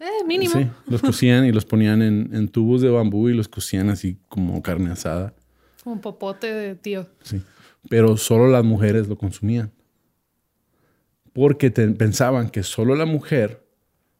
Eh, 0.00 0.24
mínimo. 0.26 0.52
Sí, 0.58 0.66
los 0.88 1.00
cocían 1.00 1.46
y 1.46 1.52
los 1.52 1.64
ponían 1.64 2.02
en, 2.02 2.30
en 2.34 2.48
tubos 2.48 2.82
de 2.82 2.90
bambú 2.90 3.28
y 3.28 3.34
los 3.34 3.46
cocían 3.48 3.88
así 3.88 4.18
como 4.28 4.60
carne 4.62 4.90
asada. 4.90 5.34
Un 5.84 6.00
popote 6.00 6.52
de 6.52 6.74
tío. 6.74 7.06
Sí. 7.22 7.40
Pero 7.88 8.16
solo 8.16 8.48
las 8.48 8.64
mujeres 8.64 9.06
lo 9.06 9.16
consumían. 9.16 9.70
Porque 11.32 11.70
te- 11.70 11.88
pensaban 11.88 12.50
que 12.50 12.62
solo 12.64 12.94
la 12.96 13.06
mujer, 13.06 13.65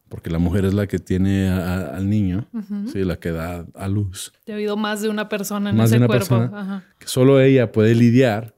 porque 0.09 0.31
la 0.31 0.39
mujer 0.39 0.65
es 0.65 0.75
la 0.75 0.87
que 0.87 0.99
tiene 0.99 1.49
a- 1.49 1.59
a- 1.91 1.97
al 1.97 2.09
niño, 2.09 2.47
sí, 2.93 3.05
la 3.05 3.17
que 3.17 3.33
da 3.33 3.67
a 3.75 3.89
luz, 3.89 4.33
Ya 4.47 4.55
ha 4.55 4.57
habido 4.57 4.77
más 4.77 5.03
de 5.03 5.09
una 5.09 5.29
persona 5.29 5.71
en 5.71 5.77
Más 5.77 5.91
de 5.91 5.97
ese 5.97 6.05
una 6.05 6.07
cuerpo. 6.07 6.27
persona. 6.39 6.61
Ajá. 6.61 6.85
que 6.99 7.07
solo 7.09 7.41
ella 7.41 7.73
puede 7.73 7.95
lidiar 7.95 8.55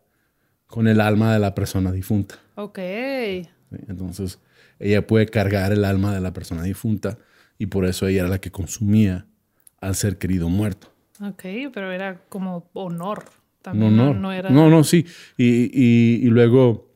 con 0.67 0.87
el 0.89 1.01
alma 1.01 1.33
de 1.33 1.39
la 1.39 1.55
persona 1.55 1.91
difunta. 1.93 2.35
Ok. 2.57 2.79
¿sí? 2.79 3.49
Entonces, 3.89 4.39
ella 4.79 5.07
puede 5.07 5.27
cargar 5.27 5.73
el 5.73 5.85
alma 5.85 6.15
de 6.15 6.21
la 6.21 6.33
persona 6.33 6.63
difunta 6.63 7.19
y 7.59 7.67
por 7.67 7.85
eso 7.87 8.07
ella 8.07 8.21
era 8.21 8.29
la 8.29 8.39
que 8.41 8.51
consumía 8.51 9.27
al 9.81 9.95
ser 9.95 10.19
querido 10.19 10.49
muerto. 10.49 10.93
Ok, 11.23 11.43
pero 11.73 11.91
era 11.93 12.21
como 12.29 12.69
honor. 12.75 13.25
No, 13.25 13.63
También 13.63 13.97
no, 13.97 14.15
no, 14.15 14.33
era. 14.33 14.51
no, 14.51 14.71
no, 14.71 14.85
sí. 14.85 15.05
Y, 15.37 15.71
y- 15.73 16.21
y 16.27 16.31
luego, 16.31 16.88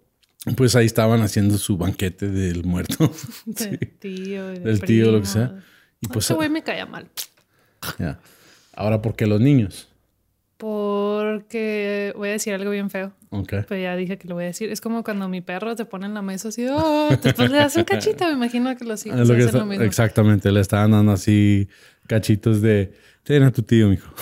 pues 0.56 0.74
ahí 0.76 0.86
estaban 0.86 1.22
haciendo 1.22 1.56
su 1.58 1.76
banquete 1.76 2.28
del 2.28 2.64
muerto. 2.64 3.12
de 3.46 3.76
tío. 3.78 4.48
Del 4.48 4.80
tío, 4.82 5.10
lo 5.12 5.20
que 5.20 5.26
sea. 5.26 5.54
Y 6.00 6.08
pues, 6.08 6.24
Ese 6.26 6.34
güey 6.34 6.48
me 6.50 6.62
caía 6.62 6.86
mal. 6.86 7.08
ya. 7.98 8.18
Ahora, 8.74 9.00
¿por 9.02 9.14
qué 9.14 9.26
los 9.26 9.40
niños? 9.40 9.88
Porque 10.56 12.12
voy 12.16 12.28
a 12.28 12.32
decir 12.32 12.54
algo 12.54 12.70
bien 12.70 12.88
feo. 12.88 13.12
Ok. 13.30 13.52
Pero 13.68 13.80
ya 13.80 13.96
dije 13.96 14.16
que 14.18 14.28
lo 14.28 14.34
voy 14.36 14.44
a 14.44 14.46
decir. 14.48 14.70
Es 14.70 14.80
como 14.80 15.02
cuando 15.02 15.28
mi 15.28 15.40
perro 15.40 15.74
te 15.76 15.84
pone 15.84 16.06
en 16.06 16.14
la 16.14 16.22
mesa 16.22 16.48
así, 16.48 16.66
oh, 16.70 17.08
después 17.22 17.50
le 17.50 17.58
das 17.58 17.74
un 17.76 17.84
cachito. 17.84 18.24
Me 18.26 18.32
imagino 18.32 18.74
que 18.76 18.84
los 18.84 19.04
hijos 19.06 19.18
lo 19.20 19.26
que 19.28 19.32
hacen 19.34 19.46
está- 19.46 19.58
lo 19.58 19.66
mismo. 19.66 19.84
exactamente, 19.84 20.50
le 20.52 20.60
estaban 20.60 20.92
dando 20.92 21.12
así 21.12 21.68
cachitos 22.06 22.62
de, 22.62 22.92
ten 23.24 23.42
a 23.42 23.50
tu 23.52 23.62
tío, 23.62 23.88
mijo. 23.88 24.12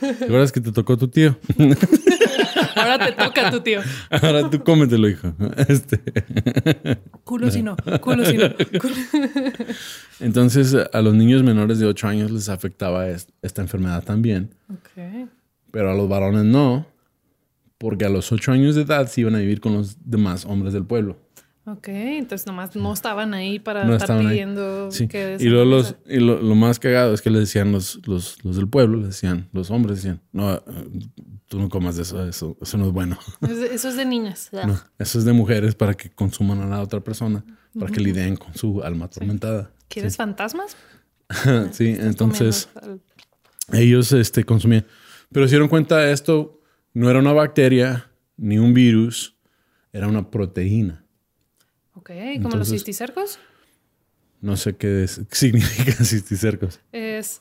¿Te 0.00 0.24
acuerdas 0.24 0.50
que 0.52 0.60
te 0.60 0.72
tocó 0.72 0.96
tu 0.96 1.08
tío? 1.08 1.38
Ahora 2.76 2.98
te 3.06 3.12
toca 3.12 3.50
tu 3.50 3.60
tío. 3.60 3.80
Ahora 4.10 4.48
tú 4.50 4.62
cómetelo, 4.62 5.08
hijo. 5.08 5.34
Este. 5.68 6.00
Culo 7.24 7.50
si 7.50 7.62
no, 7.62 7.76
culo 8.00 8.24
si 8.24 8.36
no. 8.38 8.48
culo. 8.80 8.94
Entonces, 10.20 10.74
a 10.92 11.00
los 11.02 11.14
niños 11.14 11.42
menores 11.42 11.78
de 11.78 11.86
8 11.86 12.08
años 12.08 12.30
les 12.30 12.48
afectaba 12.48 13.08
es- 13.08 13.28
esta 13.42 13.62
enfermedad 13.62 14.02
también, 14.04 14.50
Ok. 14.70 15.28
pero 15.70 15.90
a 15.90 15.94
los 15.94 16.08
varones 16.08 16.44
no, 16.44 16.86
porque 17.78 18.04
a 18.04 18.08
los 18.08 18.32
8 18.32 18.52
años 18.52 18.74
de 18.74 18.82
edad 18.82 19.06
se 19.08 19.20
iban 19.20 19.34
a 19.34 19.38
vivir 19.38 19.60
con 19.60 19.74
los 19.74 19.96
demás 20.04 20.44
hombres 20.44 20.72
del 20.72 20.84
pueblo. 20.84 21.16
Ok, 21.72 21.88
entonces 21.88 22.46
nomás 22.46 22.74
no 22.76 22.92
estaban 22.94 23.34
ahí 23.34 23.58
para 23.58 23.84
No 23.84 23.94
estar 23.94 24.18
pidiendo 24.18 24.90
Sí. 24.90 25.06
que 25.06 25.36
Y 25.38 25.44
luego 25.48 25.66
los, 25.66 25.96
y 26.06 26.18
lo, 26.18 26.40
lo 26.40 26.54
más 26.54 26.78
cagado 26.78 27.12
es 27.12 27.20
que 27.20 27.28
les 27.30 27.40
decían 27.40 27.72
los, 27.72 28.00
los, 28.06 28.42
los 28.42 28.56
del 28.56 28.68
pueblo, 28.68 28.96
les 28.98 29.08
decían, 29.08 29.48
los 29.52 29.70
hombres 29.70 29.96
decían, 29.96 30.22
no, 30.32 30.54
eh, 30.54 30.60
tú 31.46 31.58
no 31.58 31.68
comas 31.68 31.96
de 31.96 32.02
eso, 32.02 32.26
eso, 32.26 32.56
eso 32.62 32.78
no 32.78 32.86
es 32.86 32.92
bueno. 32.92 33.18
Eso 33.70 33.88
es 33.90 33.96
de 33.96 34.04
niñas. 34.06 34.48
No, 34.66 34.80
eso 34.98 35.18
es 35.18 35.24
de 35.26 35.32
mujeres 35.34 35.74
para 35.74 35.92
que 35.94 36.08
consuman 36.10 36.60
a 36.62 36.66
la 36.66 36.80
otra 36.80 37.00
persona, 37.00 37.44
para 37.78 37.92
que 37.92 38.00
lidien 38.00 38.36
con 38.36 38.54
su 38.54 38.82
alma 38.82 39.04
atormentada. 39.06 39.70
¿Quieres 39.88 40.16
fantasmas? 40.16 40.74
Sí, 41.72 41.94
entonces 41.98 42.70
Comiendo. 42.72 43.02
ellos 43.72 44.12
este, 44.12 44.44
consumían. 44.44 44.86
Pero 45.30 45.46
se 45.46 45.50
dieron 45.50 45.68
cuenta 45.68 45.98
de 45.98 46.12
esto, 46.12 46.62
no 46.94 47.10
era 47.10 47.18
una 47.18 47.34
bacteria 47.34 48.10
ni 48.38 48.56
un 48.56 48.72
virus, 48.72 49.36
era 49.92 50.08
una 50.08 50.30
proteína. 50.30 51.04
Ok, 51.98 52.10
como 52.42 52.56
los 52.56 52.68
cisticercos. 52.68 53.38
No 54.40 54.56
sé 54.56 54.76
qué 54.76 55.02
es- 55.04 55.20
qué 55.30 55.34
significa 55.36 55.92
cisticercos. 56.04 56.80
Es 56.92 57.40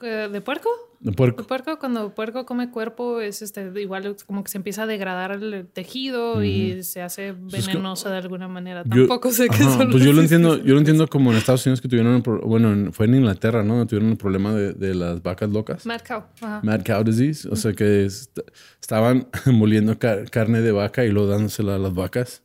de 0.00 0.40
puerco. 0.42 0.68
De 1.00 1.10
De 1.10 1.16
puerco. 1.16 1.46
puerco, 1.46 1.78
cuando 1.78 2.14
puerco 2.14 2.44
come 2.46 2.70
cuerpo, 2.70 3.20
es 3.20 3.40
este 3.42 3.70
igual 3.80 4.16
como 4.26 4.44
que 4.44 4.50
se 4.50 4.58
empieza 4.58 4.82
a 4.82 4.86
degradar 4.86 5.30
el 5.32 5.66
tejido 5.72 6.42
y 6.44 6.82
se 6.84 7.00
hace 7.02 7.32
venenosa 7.32 8.10
de 8.10 8.18
alguna 8.18 8.46
manera. 8.48 8.82
Yo- 8.86 9.06
Tampoco 9.06 9.30
sé 9.30 9.48
qué 9.48 9.58
son 9.58 9.90
Pues 9.90 10.02
yo 10.04 10.12
lo 10.12 10.20
entiendo, 10.22 10.56
yo 10.62 10.72
lo 10.74 10.78
entiendo 10.78 11.06
como 11.08 11.32
en 11.32 11.38
Estados 11.38 11.64
Unidos 11.66 11.80
que 11.80 11.88
tuvieron, 11.88 12.14
un 12.14 12.22
pro- 12.22 12.40
bueno, 12.42 12.72
en- 12.72 12.92
fue 12.92 13.06
en 13.06 13.14
Inglaterra, 13.16 13.62
¿no? 13.62 13.86
Tuvieron 13.86 14.10
el 14.10 14.16
problema 14.16 14.54
de, 14.54 14.72
de 14.74 14.94
las 14.94 15.22
vacas 15.22 15.50
locas. 15.50 15.84
Mad 15.86 16.00
cow. 16.06 16.24
Ajá. 16.40 16.60
Mad 16.62 16.82
cow 16.84 17.02
disease, 17.04 17.48
o 17.50 17.56
sea 17.56 17.72
que 17.74 18.04
est- 18.06 18.38
estaban 18.80 19.28
moliendo 19.46 19.98
car- 19.98 20.28
carne 20.30 20.60
de 20.62 20.72
vaca 20.72 21.04
y 21.04 21.10
luego 21.10 21.28
dándosela 21.28 21.74
a 21.76 21.78
las 21.78 21.94
vacas 21.94 22.42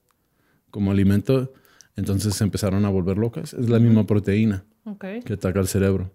como 0.71 0.91
alimento, 0.91 1.53
entonces 1.95 2.33
se 2.35 2.43
empezaron 2.43 2.85
a 2.85 2.89
volver 2.89 3.17
locas. 3.17 3.53
Es 3.53 3.69
la 3.69 3.79
misma 3.79 4.05
proteína 4.07 4.63
que 5.23 5.33
ataca 5.33 5.59
al 5.59 5.67
cerebro. 5.67 6.11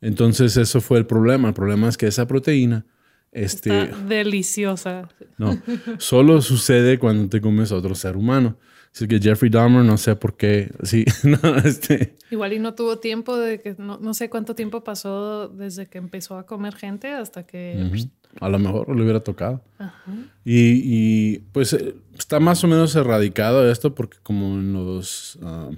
Entonces 0.00 0.56
eso 0.56 0.80
fue 0.80 0.98
el 0.98 1.06
problema. 1.06 1.48
El 1.48 1.54
problema 1.54 1.88
es 1.88 1.98
que 1.98 2.06
esa 2.06 2.26
proteína, 2.26 2.86
este, 3.32 3.82
Está 3.84 3.96
deliciosa. 3.98 5.08
no, 5.36 5.60
solo 5.98 6.40
sucede 6.40 6.98
cuando 6.98 7.28
te 7.28 7.40
comes 7.40 7.70
a 7.72 7.76
otro 7.76 7.94
ser 7.94 8.16
humano. 8.16 8.56
Así 8.92 9.06
que 9.06 9.20
Jeffrey 9.20 9.50
Dahmer, 9.50 9.84
no 9.84 9.96
sé 9.96 10.16
por 10.16 10.36
qué, 10.36 10.72
sí, 10.82 11.04
no, 11.22 11.56
este, 11.58 12.16
Igual 12.30 12.54
y 12.54 12.58
no 12.58 12.74
tuvo 12.74 12.98
tiempo 12.98 13.36
de 13.36 13.60
que 13.60 13.76
no, 13.78 13.98
no 13.98 14.14
sé 14.14 14.28
cuánto 14.28 14.54
tiempo 14.54 14.82
pasó 14.82 15.48
desde 15.48 15.86
que 15.86 15.98
empezó 15.98 16.36
a 16.36 16.44
comer 16.44 16.74
gente 16.74 17.10
hasta 17.12 17.44
que 17.44 17.88
ujú, 17.92 18.10
a 18.40 18.48
lo 18.48 18.58
mejor 18.58 18.94
le 18.94 19.02
hubiera 19.02 19.20
tocado. 19.20 19.62
Y, 20.44 20.82
y, 20.84 21.38
pues 21.52 21.72
eh, 21.72 21.94
está 22.18 22.40
más 22.40 22.62
o 22.64 22.68
menos 22.68 22.94
erradicado 22.96 23.70
esto 23.70 23.94
porque 23.94 24.18
como 24.22 24.54
en 24.54 24.72
los 24.72 25.38
ah, 25.42 25.70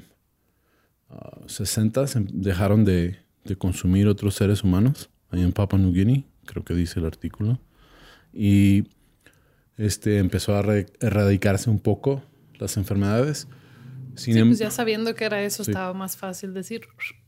ah, 1.11 1.39
60 1.47 2.07
se 2.07 2.25
dejaron 2.33 2.85
de, 2.85 3.19
de 3.45 3.57
consumir 3.57 4.09
otros 4.09 4.35
seres 4.35 4.65
humanos 4.65 5.11
ahí 5.31 5.43
en 5.43 5.53
Papua 5.53 5.79
New 5.79 5.93
Guinea, 5.93 6.23
creo 6.45 6.65
que 6.65 6.75
dice 6.75 7.01
el 7.01 7.07
artículo. 7.07 7.59
Y 8.33 8.85
este 9.77 10.19
empezó 10.19 10.57
a 10.57 10.63
erradicarse 11.01 11.69
un 11.69 11.79
poco 11.79 12.23
las 12.63 12.77
enfermedades. 12.77 13.49
Sin 14.15 14.35
Sí, 14.35 14.41
em- 14.41 14.49
pues 14.49 14.59
ya 14.59 14.71
sabiendo 14.71 15.15
que 15.15 15.25
era 15.25 15.43
eso, 15.43 15.65
Sí. 15.65 15.71
estaba 15.71 15.93
más 15.95 16.17
fácil 16.17 16.53
decir, 16.55 16.83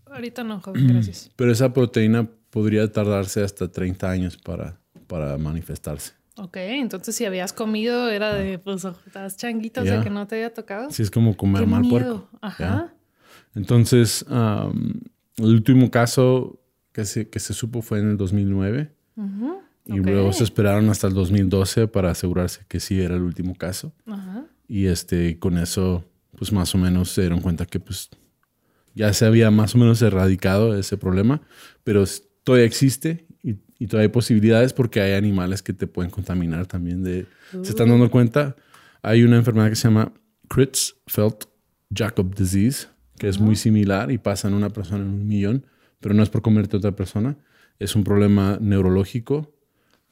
ahorita 0.06 0.44
no, 0.44 0.60
joven, 0.60 0.86
gracias. 0.88 1.30
Pero 1.36 1.50
esa 1.52 1.72
proteína 1.72 2.28
podría 2.50 2.90
tardarse 2.92 3.42
hasta 3.42 3.68
30 3.70 4.10
años 4.10 4.36
para, 4.36 4.78
para 5.06 5.36
manifestarse. 5.38 6.12
Ok, 6.36 6.56
entonces 6.56 7.14
si 7.14 7.24
habías 7.24 7.52
comido 7.52 8.10
era 8.10 8.34
de, 8.34 8.58
pues, 8.58 8.84
estás 9.06 9.36
changuitos 9.36 9.84
Ya. 9.84 9.98
de 9.98 10.04
que 10.04 10.10
no 10.10 10.26
te 10.26 10.36
haya 10.36 10.52
tocado. 10.52 10.88
Así 10.88 11.02
es 11.02 11.10
como 11.10 11.36
comer 11.36 11.66
mal 11.66 11.88
puerco. 11.88 12.28
Ajá. 12.42 12.92
Entonces, 13.54 14.24
el 14.28 15.44
último 15.44 15.90
caso 15.90 16.60
que 16.92 17.04
se, 17.04 17.28
que 17.28 17.38
se 17.40 17.54
supo 17.54 17.82
fue 17.82 18.00
en 18.00 18.10
el 18.10 18.16
2009 18.16 18.92
Ujú. 19.16 19.60
y 19.86 20.00
Ok. 20.00 20.06
luego 20.06 20.32
se 20.32 20.44
esperaron 20.44 20.88
hasta 20.90 21.06
el 21.06 21.14
2012 21.14 21.86
para 21.88 22.10
asegurarse 22.10 22.64
que 22.68 22.80
sí 22.80 23.00
era 23.00 23.14
el 23.16 23.22
último 23.22 23.54
caso. 23.54 23.92
Ajá. 24.06 24.44
Y 24.66 24.86
este, 24.86 25.38
con 25.38 25.58
eso, 25.58 26.04
pues 26.36 26.52
más 26.52 26.74
o 26.74 26.78
menos 26.78 27.10
se 27.10 27.22
dieron 27.22 27.40
cuenta 27.40 27.66
que 27.66 27.80
pues 27.80 28.10
ya 28.94 29.12
se 29.12 29.26
había 29.26 29.50
más 29.50 29.74
o 29.74 29.78
menos 29.78 30.00
erradicado 30.02 30.78
ese 30.78 30.96
problema, 30.96 31.42
pero 31.82 32.04
todavía 32.44 32.66
existe 32.66 33.26
y, 33.42 33.56
y 33.78 33.86
todavía 33.86 34.08
hay 34.08 34.12
posibilidades 34.12 34.72
porque 34.72 35.00
hay 35.00 35.14
animales 35.14 35.62
que 35.62 35.72
te 35.72 35.86
pueden 35.86 36.10
contaminar 36.10 36.66
también 36.66 37.02
de... 37.02 37.26
Se 37.50 37.70
están 37.70 37.88
dando 37.88 38.10
cuenta, 38.10 38.56
hay 39.02 39.22
una 39.22 39.36
enfermedad 39.36 39.68
que 39.68 39.76
se 39.76 39.88
llama 39.88 40.12
Creutzfeldt-Jakob 40.48 42.34
disease, 42.34 42.88
que 43.18 43.28
es 43.28 43.38
muy 43.38 43.56
similar 43.56 44.10
y 44.10 44.18
pasa 44.18 44.48
en 44.48 44.54
una 44.54 44.70
persona 44.70 45.04
en 45.04 45.10
un 45.10 45.26
millón, 45.26 45.66
pero 46.00 46.14
no 46.14 46.22
es 46.22 46.30
por 46.30 46.42
comerte 46.42 46.76
a 46.76 46.78
otra 46.78 46.96
persona, 46.96 47.36
es 47.78 47.94
un 47.96 48.04
problema 48.04 48.58
neurológico, 48.60 49.54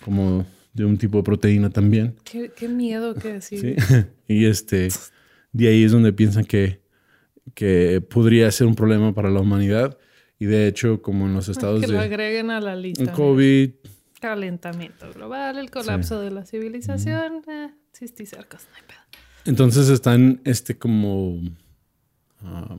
como 0.04 0.46
de 0.72 0.84
un 0.84 0.96
tipo 0.98 1.18
de 1.18 1.24
proteína 1.24 1.70
también. 1.70 2.16
Qué, 2.24 2.50
qué 2.54 2.68
miedo 2.68 3.14
que 3.14 3.32
decir. 3.34 3.76
Sí. 3.80 4.06
y 4.28 4.46
este, 4.46 4.88
de 5.52 5.68
ahí 5.68 5.84
es 5.84 5.92
donde 5.92 6.12
piensan 6.12 6.44
que, 6.44 6.80
que 7.54 8.00
podría 8.00 8.50
ser 8.50 8.66
un 8.66 8.74
problema 8.74 9.14
para 9.14 9.30
la 9.30 9.40
humanidad. 9.40 9.98
Y 10.38 10.46
de 10.46 10.66
hecho, 10.66 11.02
como 11.02 11.26
en 11.26 11.34
los 11.34 11.48
estados 11.48 11.80
que 11.80 11.86
de 11.86 11.92
lo 11.92 12.00
agreguen 12.00 12.50
a 12.50 12.60
la 12.60 12.74
lista. 12.74 13.04
el 13.04 13.10
COVID, 13.12 13.70
Calentamiento 14.20 15.12
global, 15.12 15.58
el 15.58 15.70
colapso 15.70 16.20
de 16.20 16.30
la 16.30 16.44
civilización. 16.44 17.42
Eh, 17.48 17.70
sí, 17.92 18.04
estoy 18.04 18.26
cerca, 18.26 18.56
no 18.56 18.76
hay 18.76 18.82
pedo. 18.86 19.22
entonces 19.44 19.88
están 19.88 20.40
este 20.44 20.78
como 20.78 21.40
ah, 22.40 22.76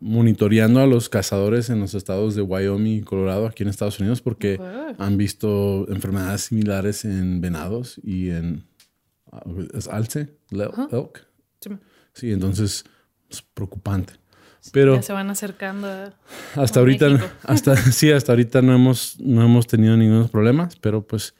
monitoreando 0.00 0.80
a 0.80 0.86
los 0.86 1.08
cazadores 1.08 1.68
en 1.70 1.80
los 1.80 1.94
estados 1.94 2.34
de 2.34 2.42
Wyoming 2.42 2.98
y 2.98 3.02
Colorado 3.02 3.46
aquí 3.46 3.62
en 3.64 3.68
Estados 3.68 3.98
Unidos 4.00 4.20
porque 4.20 4.60
han 4.98 5.16
visto 5.16 5.86
enfermedades 5.88 6.42
similares 6.42 7.04
en 7.04 7.40
venados 7.40 8.00
y 8.02 8.30
en 8.30 8.64
ah, 9.32 9.42
es 9.74 9.88
alce, 9.88 10.28
le- 10.50 10.64
elk. 10.92 11.26
Sí, 11.60 11.70
Sí, 12.12 12.30
entonces 12.32 12.84
es 13.28 13.42
preocupante. 13.42 14.12
Pero 14.72 14.94
ya 14.94 15.02
se 15.02 15.12
van 15.12 15.28
acercando 15.28 15.88
a... 15.88 16.12
hasta 16.54 16.78
a 16.78 16.82
ahorita, 16.82 17.08
México. 17.08 17.28
hasta 17.42 17.76
sí, 17.92 18.12
hasta 18.12 18.32
ahorita 18.32 18.62
no 18.62 18.74
hemos, 18.74 19.18
no 19.20 19.42
hemos 19.44 19.66
tenido 19.66 19.96
ningunos 19.96 20.30
problemas, 20.30 20.76
pero 20.76 21.06
pues 21.06 21.34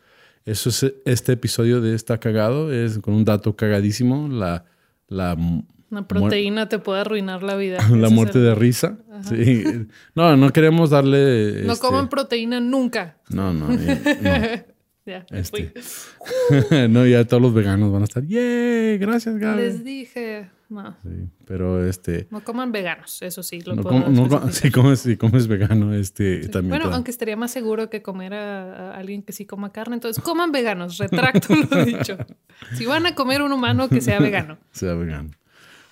eso 0.44 0.68
es 0.68 0.92
este 1.06 1.32
episodio 1.32 1.80
de 1.80 1.94
Está 1.94 2.18
Cagado, 2.18 2.72
es 2.72 2.98
con 2.98 3.14
un 3.14 3.24
dato 3.24 3.54
cagadísimo, 3.56 4.28
la, 4.28 4.64
la, 5.08 5.36
Una 5.94 6.08
proteína 6.08 6.68
te 6.68 6.78
puede 6.78 7.00
arruinar 7.02 7.42
la 7.42 7.54
vida. 7.56 7.78
la 7.90 8.08
muerte 8.10 8.38
de 8.40 8.54
risa. 8.54 8.98
Sí. 9.28 9.62
No, 10.14 10.36
no 10.36 10.50
queremos 10.50 10.90
darle... 10.90 11.62
No 11.64 11.72
este, 11.74 11.86
coman 11.86 12.08
proteína 12.08 12.60
nunca. 12.60 13.16
No, 13.30 13.52
no, 13.52 13.68
ya, 15.06 15.24
Este. 15.30 15.72
no. 16.88 17.06
ya 17.06 17.24
todos 17.26 17.42
los 17.42 17.52
veganos 17.54 17.92
van 17.92 18.02
a 18.02 18.04
estar, 18.04 18.24
¡yay! 18.24 18.96
Gracias, 18.98 19.36
Gaby. 19.36 19.56
Les 19.62 19.84
dije, 19.84 20.50
no, 20.70 20.96
Sí, 21.02 21.28
pero 21.46 21.86
este... 21.86 22.26
no 22.30 22.42
coman 22.42 22.72
veganos, 22.72 23.20
eso 23.20 23.42
sí, 23.42 23.60
lo 23.60 23.74
No, 23.76 23.82
puedo 23.82 24.02
com- 24.02 24.14
no 24.14 24.28
com- 24.28 24.50
si, 24.50 24.70
comes, 24.70 25.00
si 25.00 25.16
comes 25.18 25.46
vegano, 25.46 25.92
este 25.94 26.44
Sí. 26.44 26.48
también... 26.48 26.70
Bueno, 26.70 26.88
te 26.88 26.94
aunque 26.94 27.10
estaría 27.10 27.36
más 27.36 27.50
seguro 27.50 27.90
que 27.90 28.00
comer 28.02 28.32
a, 28.34 28.92
a 28.92 28.96
alguien 28.96 29.22
que 29.22 29.32
sí 29.34 29.44
coma 29.44 29.72
carne, 29.72 29.94
entonces 29.96 30.22
coman 30.24 30.52
veganos, 30.52 30.96
retracto 30.96 31.54
lo 31.54 31.84
dicho. 31.84 32.16
Si 32.74 32.86
van 32.86 33.04
a 33.06 33.14
comer 33.14 33.42
un 33.42 33.52
humano 33.52 33.88
que 33.90 34.00
sea 34.00 34.18
vegano. 34.20 34.56
sea 34.72 34.94
vegano. 34.94 35.30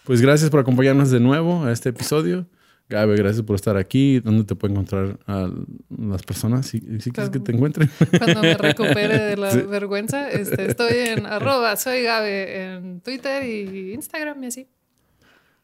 Pues 0.05 0.21
gracias 0.21 0.51
por 0.51 0.61
acompañarnos 0.61 1.11
de 1.11 1.21
nuevo 1.21 1.65
a 1.65 1.73
este 1.73 1.91
episodio. 1.91 2.47
Gabe, 2.89 3.17
gracias 3.17 3.43
por 3.45 3.55
estar 3.57 3.77
aquí. 3.77 4.21
¿Dónde 4.21 4.45
te 4.45 4.55
pueden 4.55 4.77
encontrar 4.77 5.19
a 5.27 5.49
las 5.97 6.23
personas? 6.23 6.67
Si, 6.67 6.81
si 7.01 7.11
quieres 7.11 7.31
que 7.31 7.39
te 7.39 7.53
encuentren. 7.53 7.89
Cuando 8.19 8.43
me 8.43 8.55
recupere 8.55 9.19
de 9.19 9.37
la 9.37 9.51
Sí. 9.53 9.61
vergüenza, 9.63 10.29
este, 10.31 10.67
estoy 10.71 10.93
en 10.95 11.25
arroba 11.27 11.77
soy 11.77 12.03
Gabe 12.03 12.65
en 12.75 13.01
Twitter 13.01 13.45
y 13.45 13.95
Instagram 13.95 14.43
y 14.45 14.47
así. 14.49 14.69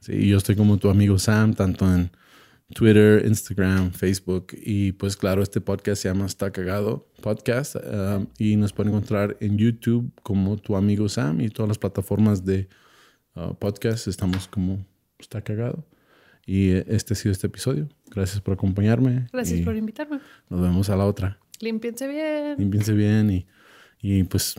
Sí, 0.00 0.28
yo 0.28 0.38
estoy 0.38 0.54
como 0.54 0.78
tu 0.78 0.88
amigo 0.88 1.18
Sam, 1.18 1.54
tanto 1.54 1.92
en 1.92 2.11
Twitter, 2.73 3.26
Instagram, 3.26 3.90
Facebook. 3.90 4.47
Y 4.52 4.92
pues 4.92 5.16
claro, 5.16 5.42
este 5.42 5.61
podcast 5.61 6.00
se 6.02 6.08
llama 6.08 6.25
Está 6.26 6.50
Cagado 6.52 7.08
Podcast. 7.21 7.75
um, 7.76 8.26
y 8.39 8.56
nos 8.56 8.73
pueden 8.73 8.93
encontrar 8.93 9.36
en 9.41 9.58
YouTube 9.58 10.10
como 10.23 10.56
tu 10.56 10.76
amigo 10.76 11.08
Sam 11.08 11.41
y 11.41 11.49
todas 11.50 11.69
las 11.69 11.78
plataformas 11.78 12.45
de 12.45 12.69
uh, 13.39 13.55
podcast. 13.55 14.07
Estamos 14.09 14.49
como 14.49 14.85
Está 15.19 15.43
Cagado. 15.43 15.85
Y 16.47 16.71
eh, 16.71 16.85
este 16.89 17.13
ha 17.15 17.17
sido 17.17 17.33
este 17.33 17.47
episodio. 17.47 17.89
Gracias 18.11 18.41
por 18.41 18.55
acompañarme. 18.55 19.27
Gracias 19.33 19.61
por 19.63 19.77
invitarme. 19.77 20.21
Nos 20.49 20.61
vemos 20.61 20.89
a 20.91 20.97
la 20.97 21.05
otra. 21.05 21.39
Límpiense 21.61 22.07
bien. 22.09 22.55
Límpiense 22.59 22.93
bien 22.93 23.31
y, 23.31 23.47
y 24.01 24.23
pues 24.25 24.55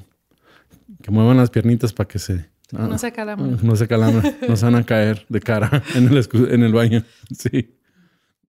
que 1.01 1.11
muevan 1.11 1.37
las 1.37 1.49
piernitas 1.49 1.93
para 1.93 2.07
que 2.07 2.19
se... 2.19 2.49
ah, 2.73 2.87
No 2.87 2.97
se 2.97 3.11
calambren. 3.11 3.57
no 3.63 3.75
se 3.75 3.87
calambren, 3.87 4.37
no 4.47 4.55
se 4.55 4.65
van 4.65 4.75
a 4.75 4.83
caer 4.85 5.25
de 5.29 5.39
cara 5.39 5.81
en 5.95 6.07
el, 6.09 6.27
en 6.51 6.63
el 6.63 6.73
baño. 6.73 7.03
Sí. 7.35 7.75